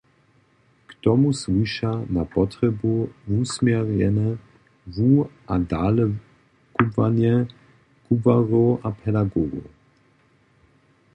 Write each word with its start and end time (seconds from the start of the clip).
K 0.89 0.91
tomu 1.03 1.33
słuša 1.33 1.91
na 2.09 2.23
potrjebu 2.35 2.93
wusměrjene 3.27 4.29
wu- 4.95 5.29
a 5.53 5.55
dalekubłanje 5.71 7.33
kubłarjow 8.05 8.69
a 8.87 8.89
pedagogow. 9.01 9.67